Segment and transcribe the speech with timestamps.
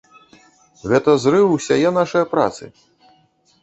[0.93, 2.63] Гэта зрыў усяе нашае працы.